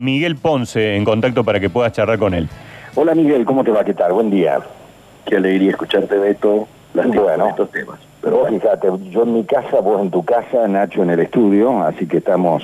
[0.00, 2.48] Miguel Ponce en contacto para que puedas charlar con él.
[2.94, 3.82] Hola Miguel, ¿cómo te va?
[3.82, 4.12] ¿Qué tal?
[4.12, 4.60] Buen día.
[5.26, 7.98] Qué alegría escucharte, Beto, las bueno, estos temas.
[8.22, 12.06] Pero fíjate, yo en mi casa, vos en tu casa, Nacho en el estudio, así
[12.06, 12.62] que estamos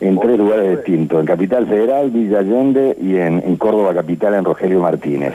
[0.00, 4.80] en tres lugares distintos, en Capital Federal, Villa Allende y en, Córdoba Capital, en Rogelio
[4.80, 5.34] Martínez.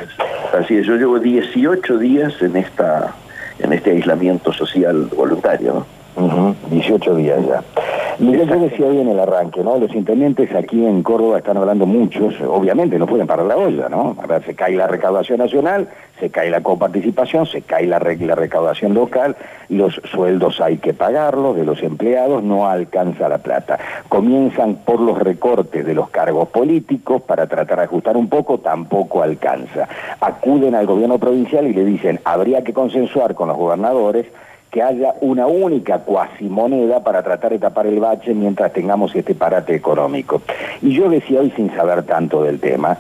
[0.54, 3.16] Así es, yo llevo 18 días en esta
[3.60, 5.86] en este aislamiento social voluntario,
[6.18, 6.58] ¿no?
[6.70, 7.64] 18 días ya.
[8.20, 9.78] Miguel, yo decía hoy en el arranque, ¿no?
[9.78, 14.16] Los intendentes aquí en Córdoba están hablando muchos, obviamente no pueden parar la olla, ¿no?
[14.20, 15.88] A ver, se cae la recaudación nacional,
[16.20, 19.36] se cae la coparticipación, se cae la, la recaudación local,
[19.70, 23.78] los sueldos hay que pagarlos de los empleados, no alcanza la plata.
[24.10, 29.22] Comienzan por los recortes de los cargos políticos para tratar de ajustar un poco, tampoco
[29.22, 29.88] alcanza.
[30.22, 34.26] Acuden al gobierno provincial y le dicen, habría que consensuar con los gobernadores
[34.72, 39.76] que haya una única cuasimoneda para tratar de tapar el bache mientras tengamos este parate
[39.76, 40.42] económico.
[40.82, 42.98] Y yo decía hoy sin saber tanto del tema,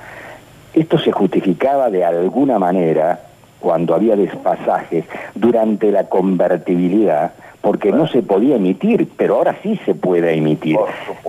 [0.74, 3.20] esto se justificaba de alguna manera
[3.59, 9.96] cuando había despasajes durante la convertibilidad, porque no se podía emitir, pero ahora sí se
[9.96, 10.78] puede emitir.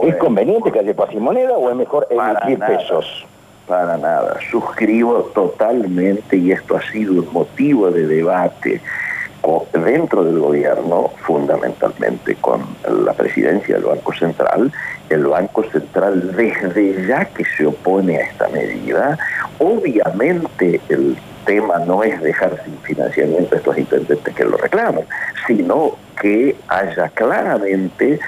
[0.05, 3.27] ¿Es conveniente que haya cuasimoneda o es mejor emitir pesos?
[3.67, 8.81] Para nada, suscribo totalmente y esto ha sido un motivo de debate
[9.73, 12.63] dentro del gobierno, fundamentalmente con
[13.05, 14.73] la presidencia del Banco Central,
[15.09, 19.19] el Banco Central desde ya que se opone a esta medida,
[19.59, 25.05] obviamente el tema no es dejar sin financiamiento a estos intendentes que lo reclaman,
[25.47, 28.21] sino que haya claramente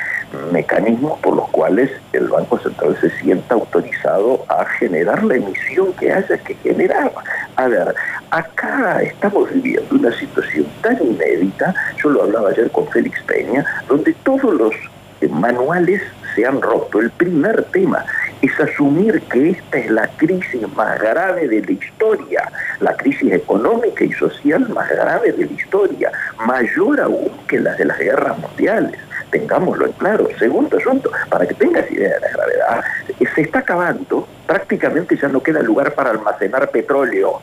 [0.53, 6.13] mecanismos por los cuales el Banco Central se sienta autorizado a generar la emisión que
[6.13, 7.13] haya que generar.
[7.57, 7.95] A ver,
[8.31, 14.13] acá estamos viviendo una situación tan inédita, yo lo hablaba ayer con Félix Peña, donde
[14.23, 14.75] todos los
[15.31, 16.03] manuales
[16.35, 17.01] se han roto.
[17.01, 18.05] El primer tema
[18.41, 24.05] es asumir que esta es la crisis más grave de la historia, la crisis económica
[24.05, 26.13] y social más grave de la historia,
[26.47, 28.99] mayor aún que la de las guerras mundiales
[29.31, 30.29] tengámoslo en claro.
[30.41, 32.85] Segundo asunto, para que tengas idea de la gravedad,
[33.33, 37.41] se está acabando, prácticamente ya no queda lugar para almacenar petróleo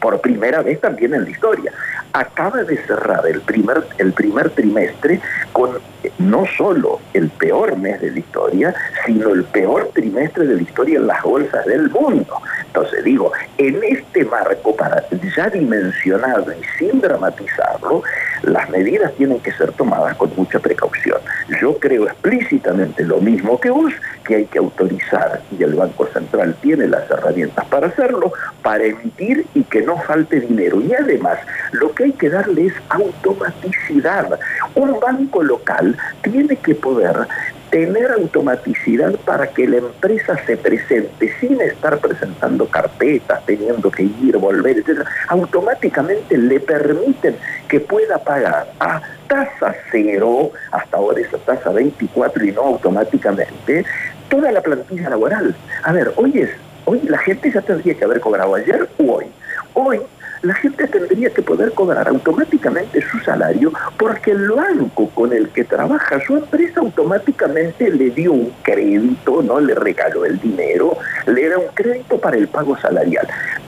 [0.00, 1.72] por primera vez también en la historia.
[2.12, 5.20] Acaba de cerrar el primer, el primer trimestre
[5.52, 10.56] con eh, no solo el peor mes de la historia, sino el peor trimestre de
[10.56, 12.34] la historia en las bolsas del mundo.
[12.66, 15.04] Entonces digo, en este marco, para
[15.36, 18.02] ya dimensionado y sin dramatizarlo,
[18.42, 21.18] las medidas tienen que ser tomadas con mucha precaución.
[21.60, 23.92] Yo creo explícitamente lo mismo que vos,
[24.24, 28.32] que hay que autorizar, y el Banco Central tiene las herramientas para hacerlo,
[28.62, 30.80] para emitir y que no falte dinero.
[30.80, 31.38] Y además,
[31.72, 34.38] lo que hay que darle es automaticidad.
[34.74, 37.26] Un banco local tiene que poder
[37.70, 44.36] tener automaticidad para que la empresa se presente sin estar presentando carpetas, teniendo que ir,
[44.38, 45.06] volver, etc.
[45.28, 47.36] Automáticamente le permiten
[47.68, 53.84] que pueda pagar a tasa cero, hasta ahora esa tasa 24 y no automáticamente,
[54.28, 55.54] toda la plantilla laboral.
[55.82, 56.50] A ver, hoy es,
[56.84, 59.26] hoy la gente ya tendría que haber cobrado ayer o hoy.
[59.74, 60.00] Hoy
[60.42, 65.64] la gente tendría que poder cobrar automáticamente su salario porque el banco con el que
[65.64, 70.96] trabaja su empresa automáticamente le dio un crédito, no le regaló el dinero,
[71.26, 73.26] le da un crédito para el pago salarial.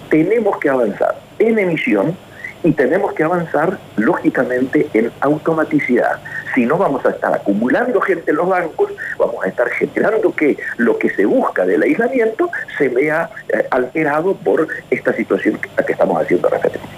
[0.08, 2.16] Tenemos que avanzar en emisión
[2.62, 6.20] y tenemos que avanzar lógicamente en automaticidad.
[6.54, 10.56] Si no vamos a estar acumulando gente en los bancos, vamos a estar generando que
[10.76, 15.92] lo que se busca del aislamiento se vea eh, alterado por esta situación a que
[15.92, 16.90] estamos haciendo referencia.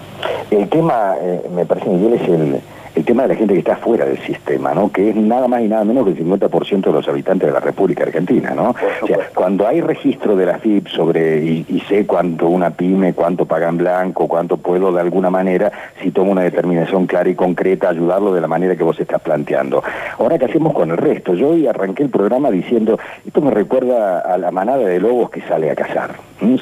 [0.50, 2.60] El tema, eh, me parece, Miguel, es el
[2.94, 4.92] el tema de la gente que está fuera del sistema, ¿no?
[4.92, 7.60] Que es nada más y nada menos que el 50% de los habitantes de la
[7.60, 8.74] República Argentina, ¿no?
[9.02, 13.46] O sea, cuando hay registro de la FIP sobre, y, sé cuánto una pyme, cuánto
[13.46, 17.88] paga en blanco, cuánto puedo de alguna manera, si tomo una determinación clara y concreta,
[17.88, 19.82] ayudarlo de la manera que vos estás planteando.
[20.18, 21.34] Ahora, ¿qué hacemos con el resto?
[21.34, 25.40] Yo hoy arranqué el programa diciendo, esto me recuerda a la manada de lobos que
[25.42, 26.14] sale a cazar.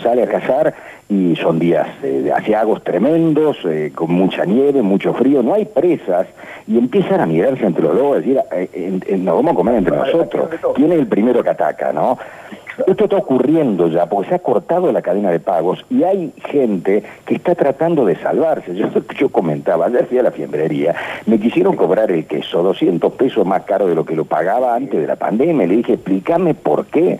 [0.02, 0.74] Sale a cazar
[1.10, 5.64] y son días eh, de asiagos tremendos, eh, con mucha nieve, mucho frío, no hay
[5.64, 6.28] presas,
[6.68, 10.48] y empiezan a mirarse entre los lobos, decir, eh, nos vamos a comer entre nosotros,
[10.76, 12.16] ¿quién es el primero que ataca, no?
[12.86, 17.02] Esto está ocurriendo ya, porque se ha cortado la cadena de pagos y hay gente
[17.26, 18.74] que está tratando de salvarse.
[18.74, 20.94] Yo, yo comentaba, ayer fui a la fiembrería,
[21.26, 24.98] me quisieron cobrar el queso 200 pesos más caro de lo que lo pagaba antes
[24.98, 27.18] de la pandemia, le dije, explícame por qué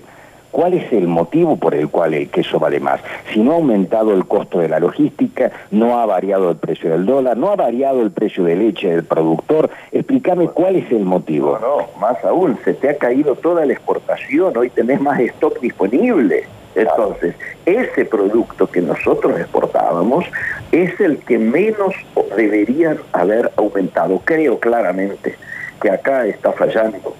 [0.50, 3.00] ¿Cuál es el motivo por el cual el queso vale más?
[3.32, 7.06] Si no ha aumentado el costo de la logística, no ha variado el precio del
[7.06, 11.58] dólar, no ha variado el precio de leche del productor, explícame cuál es el motivo.
[11.60, 15.60] No, no, más aún, se te ha caído toda la exportación, hoy tenés más stock
[15.60, 16.44] disponible.
[16.74, 17.34] Entonces,
[17.66, 20.24] ese producto que nosotros exportábamos
[20.72, 21.94] es el que menos
[22.36, 24.20] deberían haber aumentado.
[24.24, 25.34] Creo claramente
[25.80, 27.14] que acá está fallando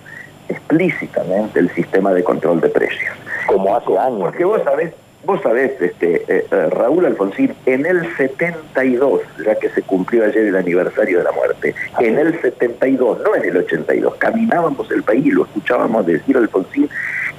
[0.51, 3.15] explícitamente el sistema de control de precios.
[3.47, 4.21] Como hace años.
[4.21, 4.93] Porque vos sabés,
[5.25, 10.47] vos sabés, este, eh, eh, Raúl Alfonsín, en el 72, ya que se cumplió ayer
[10.47, 15.27] el aniversario de la muerte, en el 72, no en el 82, caminábamos el país
[15.27, 16.89] y lo escuchábamos decir Alfonsín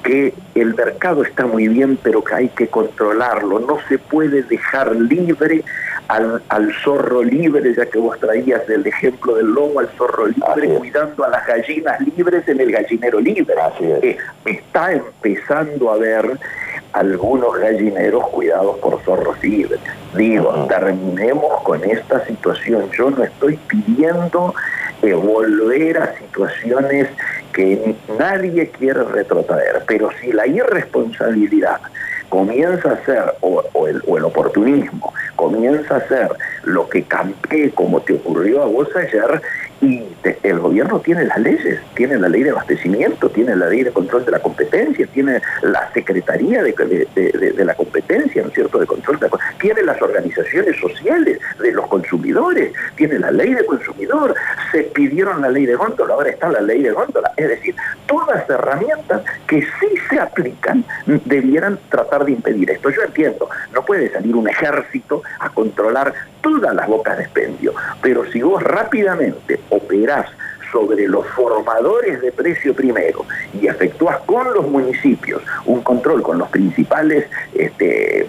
[0.02, 4.94] que el mercado está muy bien, pero que hay que controlarlo, no se puede dejar
[4.96, 5.64] libre
[6.08, 11.24] al, zorro libre, ya que vos traías el ejemplo del lobo al zorro libre, cuidando
[11.24, 13.54] a las gallinas libres en el gallinero libre.
[14.02, 16.38] Eh, está empezando a ver
[16.92, 19.80] algunos gallineros cuidados por zorros libres.
[20.14, 22.90] Digo, terminemos con esta situación.
[22.90, 24.54] Yo no estoy pidiendo
[25.10, 27.08] volver a situaciones
[27.52, 31.80] que nadie quiere retrotraer, pero si la irresponsabilidad
[32.28, 35.12] comienza a ser, o, el, oportunismo,
[35.42, 36.28] comienza a ser
[36.62, 39.42] lo que campee como te ocurrió a vos ayer,
[39.82, 40.00] y
[40.44, 44.24] el gobierno tiene las leyes, tiene la ley de abastecimiento, tiene la ley de control
[44.24, 49.28] de la competencia, tiene la Secretaría de, la Competencia, ¿no es cierto?, de control de
[49.28, 54.34] la tiene las organizaciones sociales de los consumidores, tiene la ley de consumidor,
[54.70, 57.74] se pidieron la ley de góndola, ahora está la ley de góndola, es decir,
[58.06, 60.84] todas herramientas que sí se aplican
[61.24, 62.90] debieran tratar de impedir esto.
[62.90, 68.24] Yo entiendo, no puede salir un ejército a controlar todas las bocas de expendio, pero
[68.30, 70.28] si vos rápidamente operás
[70.72, 73.24] sobre los formadores de precio primero
[73.60, 78.26] y efectúas con los municipios un control con los principales este,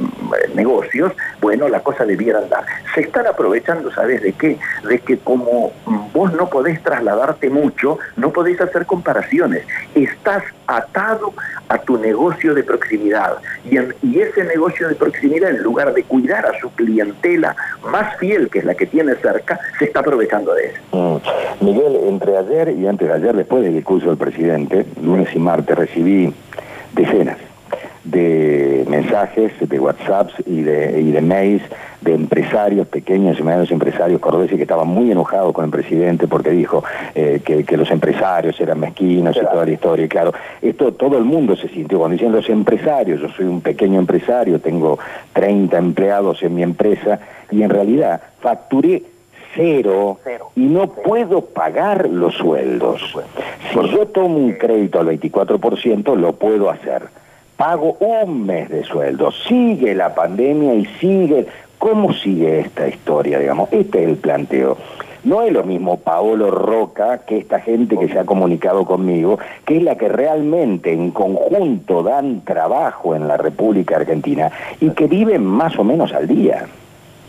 [0.53, 2.65] negocios, bueno, la cosa debiera andar.
[2.93, 4.57] Se están aprovechando, ¿sabes de qué?
[4.87, 5.71] De que como
[6.13, 9.65] vos no podés trasladarte mucho, no podés hacer comparaciones.
[9.95, 11.33] Estás atado
[11.69, 13.37] a tu negocio de proximidad.
[13.69, 17.55] Y, ese negocio de proximidad, en lugar de cuidar a su clientela
[17.91, 20.79] más fiel, que es la que tiene cerca, se está aprovechando de eso.
[20.91, 21.65] Mm.
[21.65, 25.77] Miguel, entre ayer y antes de ayer, después del discurso del presidente, lunes y martes,
[25.77, 26.33] recibí
[26.93, 27.37] decenas
[28.03, 31.63] de mensajes, de WhatsApps y de, y de mails
[32.01, 36.51] de empresarios, pequeños y medianos empresarios cordobeses que estaban muy enojados con el presidente porque
[36.51, 36.83] dijo
[37.15, 40.05] eh, que, los empresarios eran mezquinos y toda la historia.
[40.05, 43.61] Y claro, esto todo el mundo se sintió cuando dicen los empresarios, yo soy un
[43.61, 44.99] pequeño empresario, tengo
[45.31, 47.19] 30 empleados en mi empresa
[47.51, 49.01] y en realidad facturé
[49.55, 50.19] cero,
[50.55, 53.01] y no puedo pagar los sueldos.
[53.71, 57.03] Si yo tomo un crédito al 24%, lo puedo hacer.
[57.57, 59.31] Pago un mes de sueldo.
[59.31, 61.45] Sigue la pandemia y sigue.
[61.77, 63.69] ¿Cómo sigue esta historia, digamos?
[63.71, 64.77] Este es el planteo.
[65.23, 69.77] No es lo mismo Paolo Roca que esta gente que se ha comunicado conmigo, que
[69.77, 74.51] es la que realmente en conjunto dan trabajo en la República Argentina
[74.81, 76.65] y que viven más o menos al día.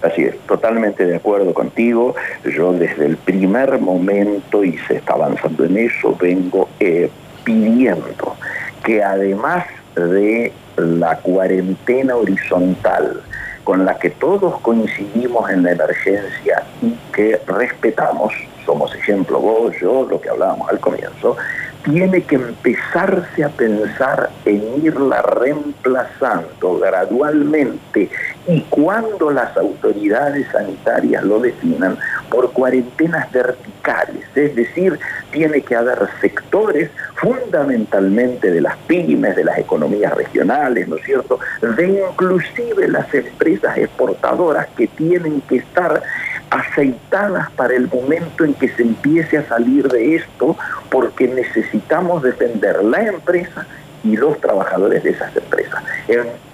[0.04, 2.14] Así es, totalmente de acuerdo contigo.
[2.44, 7.10] Yo desde el primer momento, y se está avanzando en eso, vengo eh,
[7.42, 8.36] pidiendo
[8.84, 9.64] que además
[9.96, 13.22] de la cuarentena horizontal,
[13.64, 18.34] con la que todos coincidimos en la emergencia y que respetamos,
[18.66, 21.34] somos ejemplo vos, yo, lo que hablábamos al comienzo,
[21.84, 28.10] tiene que empezarse a pensar en irla reemplazando gradualmente
[28.46, 31.98] y cuando las autoridades sanitarias lo definan
[32.30, 34.98] por cuarentenas verticales, es decir,
[35.30, 41.38] tiene que haber sectores fundamentalmente de las pymes, de las economías regionales, ¿no es cierto?,
[41.60, 46.02] de inclusive las empresas exportadoras que tienen que estar
[46.54, 50.56] aceitadas para el momento en que se empiece a salir de esto,
[50.88, 53.66] porque necesitamos defender la empresa
[54.04, 55.82] y los trabajadores de esas empresas.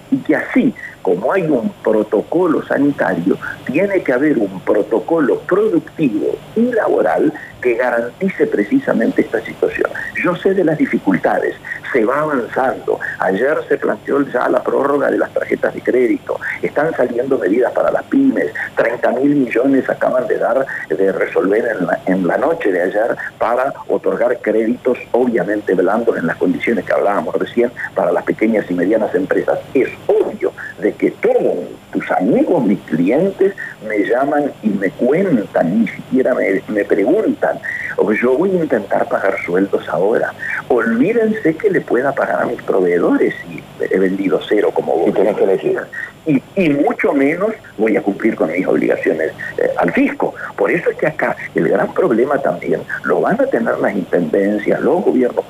[0.09, 6.71] Y que así como hay un protocolo sanitario, tiene que haber un protocolo productivo y
[6.71, 9.89] laboral que garantice precisamente esta situación.
[10.23, 11.55] Yo sé de las dificultades,
[11.91, 12.99] se va avanzando.
[13.19, 17.91] Ayer se planteó ya la prórroga de las tarjetas de crédito, están saliendo medidas para
[17.91, 23.15] las pymes, 30 mil millones acaban de dar, de resolver en la, noche de ayer
[23.37, 28.73] para otorgar créditos, obviamente velando en las condiciones que hablábamos recién, para las pequeñas y
[28.73, 29.59] medianas empresas.
[29.73, 30.50] Es obvio
[30.81, 31.57] de que todos
[31.91, 33.53] tus amigos, mis clientes,
[33.87, 36.33] me llaman y me cuentan, ni siquiera
[36.67, 37.59] me, preguntan
[37.97, 40.33] o yo voy a intentar pagar sueldos ahora.
[40.69, 45.09] Olvídense que le pueda pagar a mis proveedores si he vendido cero como vos.
[45.09, 45.79] Y tenés que decir.
[46.25, 50.35] Y, mucho menos voy a cumplir con mis obligaciones eh, al fisco.
[50.55, 54.79] Por eso es que acá el gran problema también lo van a tener las intendencias,
[54.81, 55.43] los gobiernos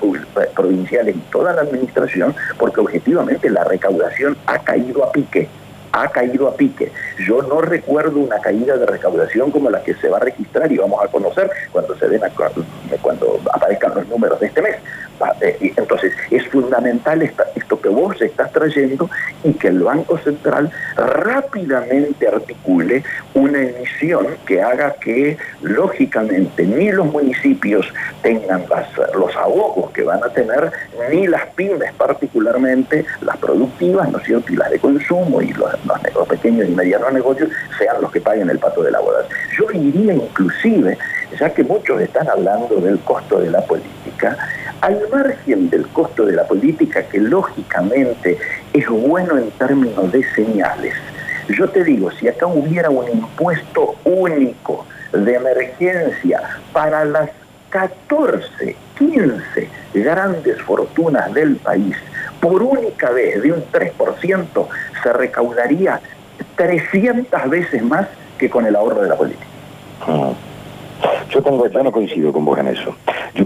[0.56, 5.50] provinciales y toda la administración, porque objetivamente la recaudación ha caído a pique
[5.94, 6.92] ha caído a pique.
[7.28, 10.78] Yo no recuerdo una caída de recaudación como la que se va a registrar y
[10.78, 12.22] vamos a conocer cuando se den
[13.02, 14.78] cuando aparezcan los números de este mes.
[15.42, 19.10] Eh, entonces, es fundamental esto que vos estás trayendo
[19.44, 27.06] y que el Banco Central rápidamente articule una emisión que haga que, lógicamente, ni los
[27.08, 27.86] municipios
[28.22, 28.66] tengan
[29.14, 30.72] los ahogos que van a tener,
[31.12, 35.72] ni las pymes particularmente, las productivas, ¿no es cierto?, y las de consumo y los,
[36.16, 39.26] los pequeños y medianos negocios sean los que paguen el pato de la boda.
[39.58, 40.98] Yo diría inclusive,
[41.40, 44.01] ya que muchos están hablando del costo de la política,
[44.82, 48.38] al margen del costo de la política, que lógicamente
[48.74, 50.94] es bueno en términos de señales,
[51.50, 57.30] yo te digo, si acá hubiera un impuesto único de emergencia para las
[57.70, 61.96] 14, 15 grandes fortunas del país,
[62.40, 64.68] por única vez de un 3%,
[65.04, 66.00] se recaudaría
[66.56, 69.46] 300 veces más que con el ahorro de la política.
[70.02, 70.32] Ah.
[71.30, 72.96] Yo tengo, yo no coincido con vos en eso.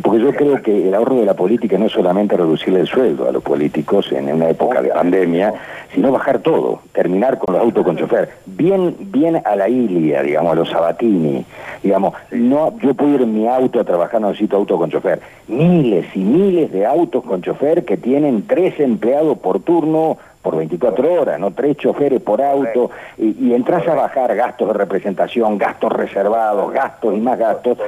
[0.02, 3.30] Porque yo creo que el ahorro de la política no es solamente reducirle el sueldo
[3.30, 5.54] a los políticos en una época de pandemia,
[5.94, 8.30] sino bajar todo, terminar con los autos con chofer.
[8.46, 11.46] Bien, bien a la Ilia, digamos, a los Sabatini.
[11.84, 15.22] Digamos, no, yo puedo ir en mi auto a trabajar, no necesito auto con chofer.
[15.48, 21.12] Miles y miles de autos con chofer que tienen tres empleados por turno por 24
[21.12, 21.50] horas, ¿no?
[21.50, 27.20] Tres choferes por auto, y, entras a bajar gastos de representación, gastos reservados, gastos y
[27.20, 27.80] más gastos,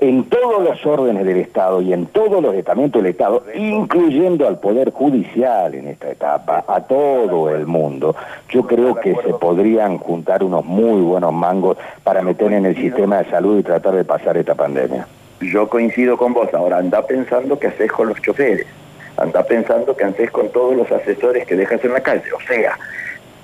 [0.00, 4.58] en todos los órdenes del Estado y en todos los estamentos del Estado, incluyendo al
[4.58, 8.16] Poder Judicial en esta etapa, a todo el mundo.
[8.48, 13.18] Yo creo que se podrían juntar unos muy buenos mangos para meter en el sistema
[13.18, 15.06] de salud y tratar de pasar esta pandemia.
[15.40, 18.66] Yo coincido con vos, ahora anda pensando qué haces con los choferes
[19.16, 22.32] anda pensando que antes con todos los asesores que dejas en la calle.
[22.32, 22.78] O sea,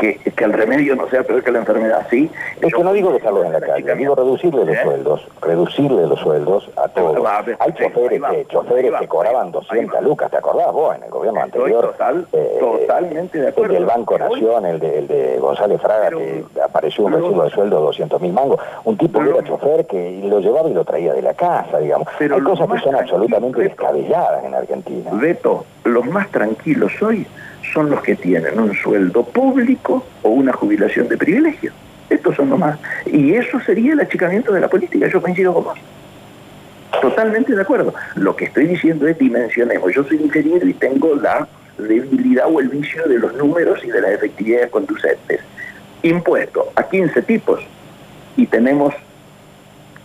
[0.01, 2.31] que, que, el remedio no sea peor que la enfermedad, sí.
[2.63, 4.81] Es que no digo dejarlo en la calle, digo reducirle los ¿Eh?
[4.83, 7.19] sueldos, reducirle los sueldos a todos.
[7.59, 11.93] Hay choferes, que, choferes que cobraban 200 lucas, ¿te acordás vos en el gobierno anterior?
[11.93, 13.75] Total, eh, totalmente de acuerdo.
[13.75, 17.51] El del Banco Nación, el de, el de González Fraga, que apareció un recibo de
[17.51, 18.61] sueldo de 200 mil mangos.
[18.85, 22.09] Un tipo que era chofer que lo llevaba y lo traía de la casa, digamos.
[22.19, 25.11] Pero Hay cosas que son absolutamente descabelladas en Argentina.
[25.13, 27.27] Beto, los más tranquilos hoy
[27.73, 31.73] son los que tienen un sueldo público o una jubilación de privilegio.
[32.09, 32.79] Estos son los más.
[33.07, 35.09] Y eso sería el achicamiento de la política.
[35.09, 35.79] Yo coincido con vos.
[37.01, 37.95] Totalmente de acuerdo.
[38.17, 39.95] Lo que estoy diciendo es dimensionemos.
[39.95, 41.47] Yo soy ingeniero y tengo la
[41.79, 45.41] debilidad o el vicio de los números y de las efectividades conducentes.
[46.03, 47.61] Impuesto a 15 tipos
[48.37, 48.95] y tenemos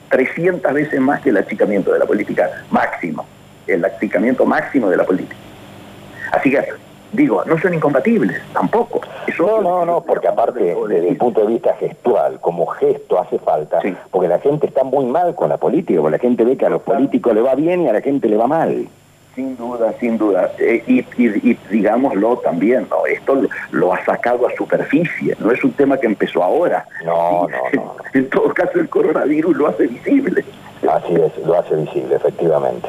[0.09, 3.25] 300 veces más que el achicamiento de la política máximo.
[3.65, 5.35] El achicamiento máximo de la política.
[6.31, 6.59] Así que
[7.15, 9.01] digo, no son incompatibles, tampoco.
[9.39, 13.79] no, no, no, porque aparte, desde el punto de vista gestual, como gesto hace falta,
[14.11, 16.69] porque la gente está muy mal con la política, porque la gente ve que a
[16.69, 18.87] los políticos le va bien y a la gente le va mal.
[19.35, 20.49] Sin duda, sin duda.
[20.59, 23.05] Eh, y, digámoslo también, ¿no?
[23.05, 23.41] Esto
[23.71, 26.85] lo, ha sacado a superficie, no es un tema que empezó ahora.
[27.03, 27.95] No, no, no.
[28.13, 30.45] En todo caso, el coronavirus lo hace visible.
[30.89, 32.87] Así es, lo hace visible, efectivamente.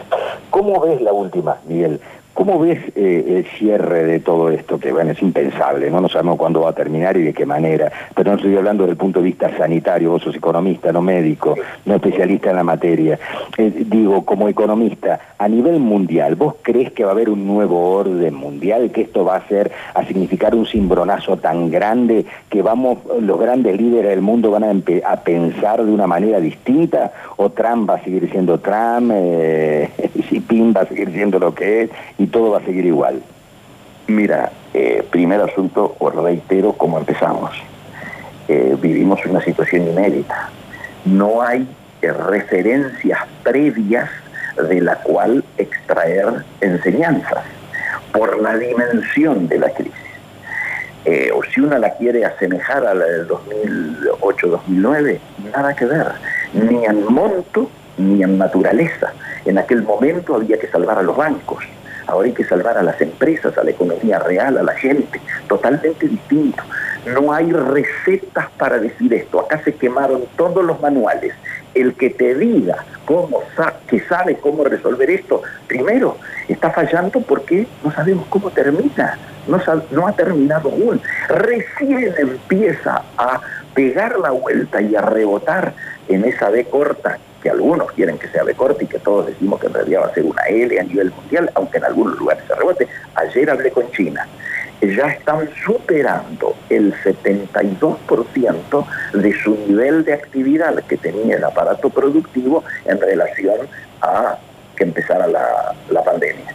[0.50, 2.00] ¿Cómo ves la última, Miguel?
[2.36, 4.78] ¿Cómo ves eh, el cierre de todo esto?
[4.78, 6.02] Que bueno, es impensable, ¿no?
[6.02, 7.90] No sabemos cuándo va a terminar y de qué manera.
[8.14, 11.56] Pero no estoy hablando desde el punto de vista sanitario, vos sos economista, no médico,
[11.86, 13.18] no especialista en la materia.
[13.56, 17.96] Eh, digo, como economista, a nivel mundial, ¿vos crees que va a haber un nuevo
[17.96, 18.90] orden mundial?
[18.90, 23.80] ¿Que esto va a ser, a significar un cimbronazo tan grande que vamos, los grandes
[23.80, 27.14] líderes del mundo van a, a pensar de una manera distinta?
[27.38, 29.10] ¿O Trump va a seguir siendo Trump?
[29.14, 29.88] Eh,
[30.28, 31.90] Xi va a seguir siendo lo que es?
[32.26, 33.22] Todo va a seguir igual?
[34.08, 37.50] Mira, eh, primer asunto, os reitero cómo empezamos.
[38.46, 40.48] Eh, vivimos una situación inédita.
[41.04, 41.66] No hay
[42.02, 44.08] eh, referencias previas
[44.68, 47.44] de la cual extraer enseñanzas
[48.12, 49.94] por la dimensión de la crisis.
[51.34, 55.18] o si una la quiere asemejar a la del 2008-2009,
[55.54, 56.08] nada que ver,
[56.52, 59.12] ni en monto ni en naturaleza.
[59.44, 61.64] En aquel momento había que salvar a los bancos,
[62.06, 65.20] Ahora hay que salvar a las empresas, a la economía real, a la gente.
[65.48, 66.62] Totalmente distinto.
[67.06, 69.40] No hay recetas para decir esto.
[69.40, 71.34] Acá se quemaron todos los manuales.
[71.74, 73.42] el que te diga cómo
[73.86, 76.16] que sabe cómo resolver esto, primero
[76.48, 79.60] está fallando porque no sabemos cómo termina, no,
[79.90, 81.00] no ha terminado aún.
[81.28, 83.40] Recién empieza a
[83.74, 85.74] pegar la vuelta y a rebotar
[86.08, 89.66] en esa B corta algunos quieren que sea B corta y que todos decimos que
[89.66, 92.54] en realidad va a ser una L a nivel mundial, aunque en algunos lugares se
[92.54, 92.88] rebote.
[93.14, 94.26] Ayer hablé con China
[94.82, 102.62] ya están superando el 72% de su nivel de actividad que tenía el aparato productivo
[102.84, 103.68] en relación
[104.02, 104.38] a
[104.76, 106.54] que empezara la, la pandemia.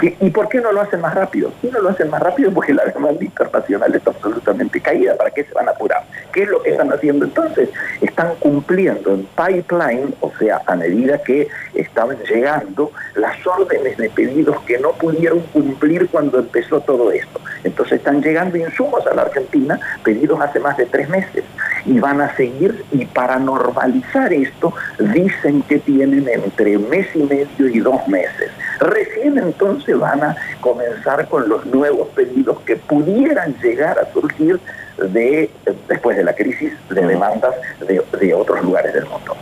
[0.00, 1.52] ¿Y, por qué no lo hacen más rápido?
[1.62, 5.16] Y no lo hacen más rápido porque la demanda internacional está absolutamente caída.
[5.16, 6.04] ¿Para qué se van a apurar?
[6.32, 7.68] ¿Qué es lo que están haciendo entonces?
[8.00, 14.60] Están cumpliendo en pipeline, o sea, a medida que estaban llegando las órdenes de pedidos
[14.62, 17.40] que no pudieron cumplir cuando empezó todo esto.
[17.64, 21.44] Entonces están llegando insumos a la Argentina, pedidos hace más de tres meses
[21.84, 27.68] y van a seguir y para normalizar esto dicen que tienen entre mes y medio
[27.68, 28.50] y dos meses.
[28.80, 34.60] Recién entonces van a comenzar con los nuevos pedidos que pudieran llegar a surgir
[34.98, 35.50] de,
[35.88, 37.54] después de la crisis de demandas
[37.86, 39.36] de, otros lugares del mundo.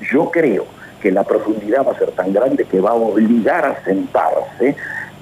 [0.00, 0.66] yo creo
[1.00, 4.76] que la profundidad va a ser tan grande que va a obligar a sentarse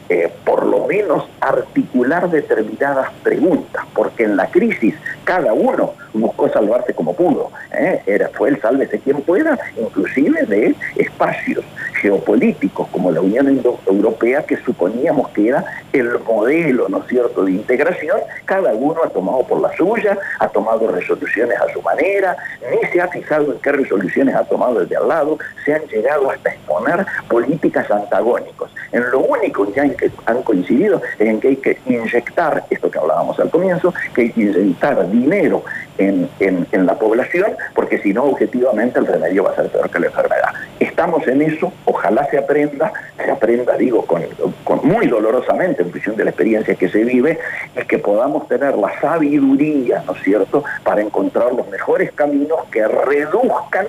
[0.08, 4.94] eh, por lo menos articular determinadas preguntas, porque en la crisis
[5.30, 7.52] cada uno buscó salvarse como pudo.
[7.72, 8.02] ¿eh?
[8.04, 11.64] Era, fue el sálvese quien pueda, inclusive de espacios
[12.00, 13.46] geopolíticos como la Unión
[13.86, 19.08] Europea, que suponíamos que era el modelo, ¿no es cierto?, de integración, cada uno ha
[19.10, 22.36] tomado por la suya, ha tomado resoluciones a su manera,
[22.68, 25.82] ni se ha fijado en qué resoluciones ha tomado el de al lado, se han
[25.86, 28.70] llegado hasta exponer políticas antagónicos.
[28.92, 32.98] En lo único en que han coincidido es en que hay que inyectar, esto que
[32.98, 35.64] hablábamos al comienzo, que hay que inyectar dinero
[35.98, 40.00] en, en, la población, porque si no, objetivamente el remedio va a ser peor que
[40.00, 40.48] la enfermedad.
[40.78, 44.22] Estamos en eso, ojalá se aprenda, se aprenda, digo, con,
[44.64, 47.38] con, muy dolorosamente en función de la experiencia que se vive,
[47.74, 52.86] es que podamos tener la sabiduría, ¿no es cierto?, para encontrar los mejores caminos que
[52.86, 53.88] reduzcan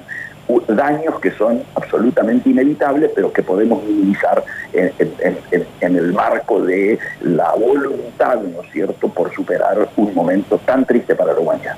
[0.68, 4.44] daños que son absolutamente inevitables, pero que podemos minimizar
[4.74, 11.16] en, el marco de la voluntad, ¿no es cierto?, por superar un momento tan triste
[11.16, 11.76] para la humanidad.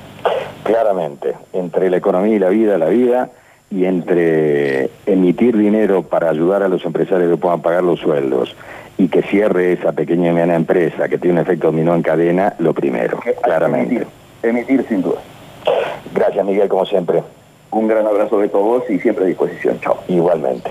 [0.62, 3.30] Claramente, entre la economía y la vida, la vida,
[3.70, 8.54] y entre emitir dinero para ayudar a los empresarios que puedan pagar los sueldos
[8.98, 12.54] y que cierre esa pequeña y mediana empresa que tiene un efecto dominó en cadena,
[12.58, 13.94] lo primero, claramente.
[13.94, 14.08] Emitir,
[14.42, 15.20] emitir sin duda.
[16.14, 17.22] Gracias Miguel, como siempre.
[17.74, 19.80] Un gran abrazo de todos y siempre a disposición.
[19.80, 19.98] Chao.
[20.06, 20.70] Igualmente.